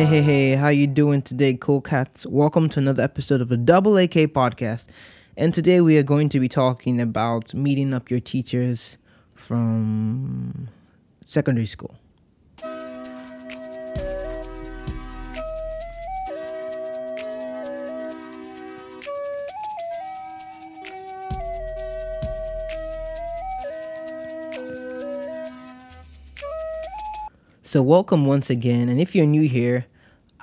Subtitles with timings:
[0.00, 2.24] Hey, hey, hey, how you doing today, cool cats?
[2.24, 4.86] Welcome to another episode of the Double AK podcast.
[5.36, 8.96] And today we are going to be talking about meeting up your teachers
[9.34, 10.70] from
[11.26, 11.98] secondary school.
[27.62, 28.88] So, welcome once again.
[28.88, 29.86] And if you're new here,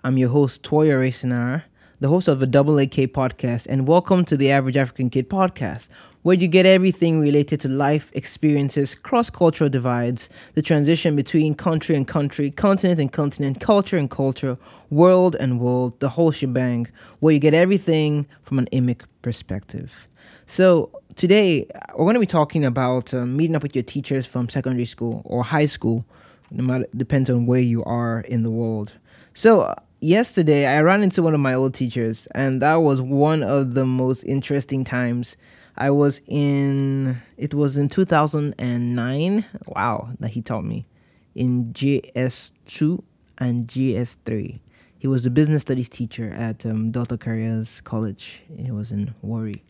[0.07, 1.63] I'm your host, Toya Rasinar,
[1.99, 3.67] the host of the Double AK podcast.
[3.67, 5.89] And welcome to the Average African Kid podcast,
[6.21, 11.93] where you get everything related to life experiences, cross cultural divides, the transition between country
[11.93, 14.57] and country, continent and continent, culture and culture,
[14.89, 16.88] world and world, the whole shebang,
[17.19, 20.08] where you get everything from an emic perspective.
[20.45, 24.47] So, today we're going to be talking about uh, meeting up with your teachers from
[24.47, 26.05] secondary school or high school
[26.49, 28.94] no matter depends on where you are in the world.
[29.33, 33.73] So yesterday I ran into one of my old teachers, and that was one of
[33.73, 35.38] the most interesting times.
[35.77, 39.45] I was in it was in 2009.
[39.67, 40.88] Wow, that he taught me
[41.35, 43.03] in JS2
[43.38, 44.59] and JS3.
[44.99, 48.41] He was the business studies teacher at um, Delta Careers College.
[48.57, 49.63] He was in Warri,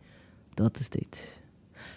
[0.55, 1.27] Delta State.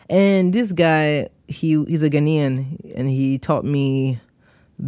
[0.08, 4.18] And this guy, he he's a Ghanaian, and he taught me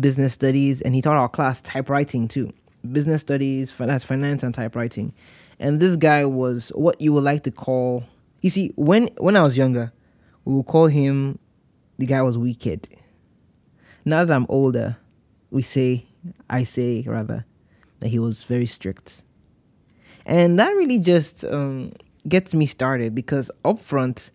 [0.00, 2.52] business studies, and he taught our class typewriting too.
[2.90, 5.14] Business studies, finance, finance, and typewriting.
[5.58, 8.04] And this guy was what you would like to call.
[8.40, 9.92] You see, when when I was younger,
[10.44, 11.38] we would call him.
[11.98, 12.88] The guy was wicked.
[14.04, 14.96] Now that I'm older,
[15.50, 16.06] we say,
[16.50, 17.44] I say rather,
[18.00, 19.22] that he was very strict.
[20.26, 21.92] And that really just um,
[22.26, 24.30] gets me started because up front,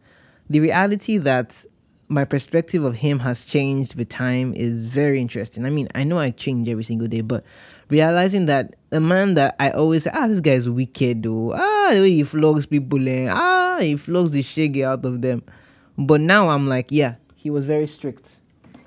[0.49, 1.65] the reality that
[2.09, 5.65] my perspective of him has changed with time is very interesting.
[5.65, 7.43] I mean, I know I change every single day, but
[7.89, 11.53] realizing that a man that I always say, ah, this guy is wicked, though.
[11.53, 13.27] Ah, the way he flogs people, eh?
[13.29, 15.43] ah, he flogs the shaggy out of them.
[15.97, 18.37] But now I'm like, yeah, he was very strict.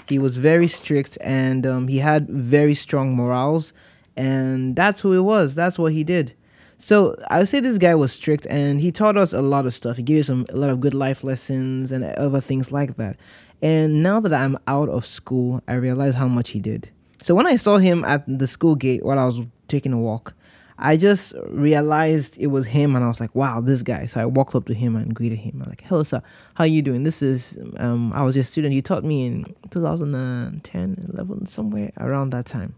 [0.08, 3.72] He was very strict, and um, he had very strong morals,
[4.16, 5.54] and that's who he was.
[5.54, 6.34] That's what he did.
[6.82, 9.74] So I would say this guy was strict and he taught us a lot of
[9.74, 9.98] stuff.
[9.98, 13.18] He gave us some a lot of good life lessons and other things like that.
[13.60, 16.88] And now that I'm out of school, I realize how much he did.
[17.22, 20.32] So when I saw him at the school gate while I was taking a walk,
[20.78, 24.06] I just realized it was him and I was like, wow, this guy.
[24.06, 25.60] So I walked up to him and greeted him.
[25.62, 26.22] I'm like, hello, sir.
[26.54, 27.02] How are you doing?
[27.02, 28.72] This is, um, I was your student.
[28.72, 32.74] You taught me in 2010, 11, somewhere around that time.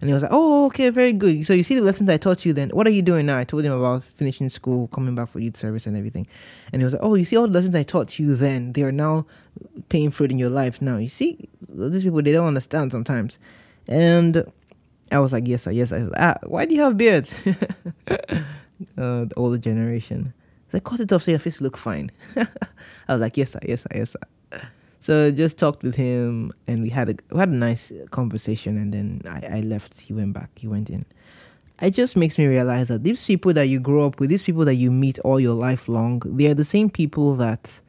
[0.00, 1.46] And he was like, "Oh, okay, very good.
[1.46, 2.70] So you see the lessons I taught you then.
[2.70, 5.56] What are you doing now?" I told him about finishing school, coming back for youth
[5.56, 6.26] service, and everything.
[6.72, 8.72] And he was like, "Oh, you see all the lessons I taught you then.
[8.72, 9.26] They are now
[9.88, 10.96] paying fruit in your life now.
[10.96, 13.38] You see, these people they don't understand sometimes."
[13.88, 14.50] And
[15.12, 15.70] I was like, "Yes, sir.
[15.70, 17.34] Yes, sir." Ah, why do you have beards?
[18.08, 18.24] uh,
[18.96, 20.32] the older generation.
[20.70, 22.12] It's like, cut it off so your face look fine.
[22.36, 22.46] I
[23.08, 24.20] was like, yes, sir, yes, sir, yes, sir.
[25.00, 28.76] So just talked with him, and we had a we had a nice conversation.
[28.76, 29.98] And then I, I left.
[29.98, 30.50] He went back.
[30.56, 31.04] He went in.
[31.80, 34.66] It just makes me realize that these people that you grow up with, these people
[34.66, 37.80] that you meet all your life long, they are the same people that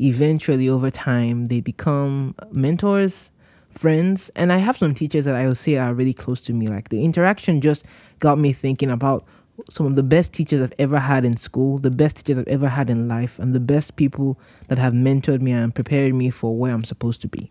[0.00, 3.32] eventually over time they become mentors,
[3.68, 4.30] friends.
[4.36, 6.68] And I have some teachers that I would say are really close to me.
[6.68, 7.84] Like the interaction just
[8.20, 9.24] got me thinking about
[9.68, 12.68] some of the best teachers I've ever had in school, the best teachers I've ever
[12.68, 14.38] had in life, and the best people
[14.68, 17.50] that have mentored me and prepared me for where I'm supposed to be.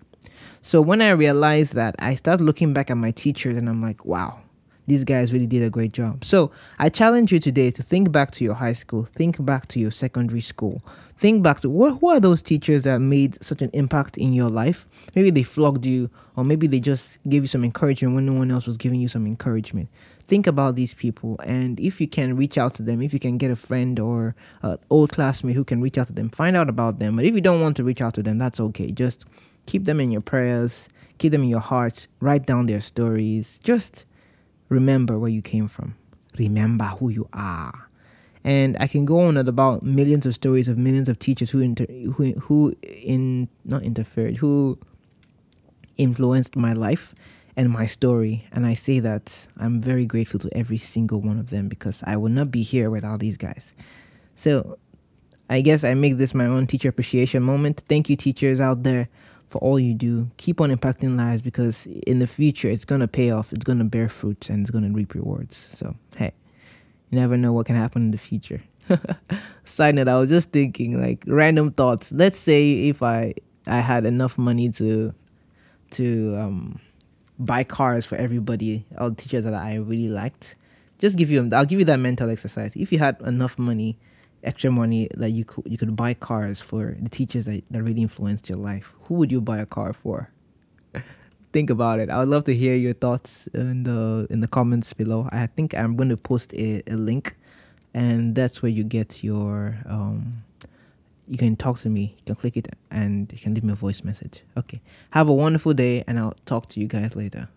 [0.62, 4.06] So when I realized that, I started looking back at my teachers and I'm like,
[4.06, 4.42] wow,
[4.90, 6.26] these guys really did a great job.
[6.26, 9.80] So I challenge you today to think back to your high school, think back to
[9.80, 10.82] your secondary school,
[11.18, 14.50] think back to what, who are those teachers that made such an impact in your
[14.50, 14.88] life?
[15.16, 18.52] Maybe they flogged you, or maybe they just gave you some encouragement when no one
[18.52, 19.90] else was giving you some encouragement
[20.28, 23.36] think about these people and if you can reach out to them if you can
[23.40, 26.70] get a friend or an old classmate who can reach out to them find out
[26.70, 29.26] about them but if you don't want to reach out to them that's okay just
[29.66, 30.88] keep them in your prayers
[31.20, 34.06] keep them in your hearts, write down their stories just
[34.70, 35.96] remember where you came from
[36.38, 37.90] remember who you are
[38.44, 41.86] and I can go on about millions of stories of millions of teachers who inter-
[41.86, 44.80] who who in not interfered who
[45.98, 47.14] influenced my life
[47.60, 48.48] and my story.
[48.54, 52.16] And I say that I'm very grateful to every single one of them because I
[52.16, 53.74] would not be here without these guys.
[54.34, 54.78] So
[55.50, 57.84] I guess I make this my own teacher appreciation moment.
[57.90, 59.10] Thank you, teachers out there,
[59.50, 60.30] for all you do.
[60.38, 64.10] Keep on impacting lives because in the future it's to pay off, it's to bear
[64.10, 65.70] fruits and it's to reap rewards.
[65.74, 66.32] So, hey,
[67.10, 68.64] you never know what can happen in the future.
[69.64, 72.12] Side note, I was just thinking like random thoughts.
[72.12, 73.34] Let's say if I
[73.68, 75.14] I had enough money to
[75.92, 76.80] to um
[77.40, 80.56] buy cars for everybody, all teachers that I really liked.
[81.00, 82.76] Just give you, I'll give you that mental exercise.
[82.76, 83.98] If you had enough money,
[84.44, 88.02] extra money that you could you could buy cars for the teachers that, that really
[88.02, 90.32] influenced your life, who would you buy a car for?
[91.54, 92.10] Think about it.
[92.10, 95.28] I would love to hear your thoughts in the in the comments below.
[95.32, 97.36] I think I'm going to post a, a link,
[97.94, 100.44] and that's where you get your um.
[101.28, 102.16] You can talk to me.
[102.18, 104.42] You can click it, and you can leave me a voice message.
[104.58, 104.82] Okay.
[105.12, 107.50] Have a wonderful day, and I'll talk to you guys later.